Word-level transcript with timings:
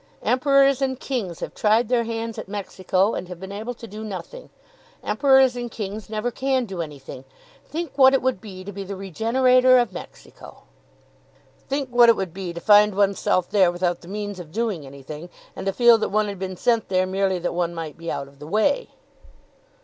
Emperors 0.23 0.81
and 0.81 0.99
kings 0.99 1.41
have 1.41 1.53
tried 1.53 1.87
their 1.87 2.05
hands 2.05 2.39
at 2.39 2.47
Mexico 2.47 3.13
and 3.13 3.27
have 3.27 3.39
been 3.39 3.51
able 3.51 3.75
to 3.75 3.85
do 3.85 4.03
nothing. 4.03 4.49
Emperors 5.03 5.55
and 5.55 5.69
kings 5.69 6.09
never 6.09 6.31
can 6.31 6.65
do 6.65 6.81
anything. 6.81 7.23
Think 7.67 7.91
what 7.99 8.15
it 8.15 8.23
would 8.23 8.41
be 8.41 8.63
to 8.63 8.71
be 8.71 8.83
the 8.83 8.95
regenerator 8.95 9.77
of 9.77 9.93
Mexico!" 9.93 10.63
"Think 11.69 11.89
what 11.89 12.09
it 12.09 12.15
would 12.15 12.33
be 12.33 12.51
to 12.51 12.59
find 12.59 12.95
one's 12.95 13.19
self 13.19 13.47
there 13.51 13.71
without 13.71 14.01
the 14.01 14.07
means 14.07 14.39
of 14.39 14.51
doing 14.51 14.87
anything, 14.87 15.29
and 15.55 15.67
to 15.67 15.71
feel 15.71 15.99
that 15.99 16.09
one 16.09 16.27
had 16.29 16.39
been 16.39 16.57
sent 16.57 16.89
there 16.89 17.05
merely 17.05 17.37
that 17.37 17.53
one 17.53 17.75
might 17.75 17.95
be 17.95 18.09
out 18.11 18.27
of 18.27 18.39
the 18.39 18.47
way." 18.47 18.89